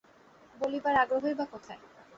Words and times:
বলিবার 0.55 0.95
আগ্রহই 0.95 1.35
বা 1.35 1.45
কোথায়! 1.45 1.81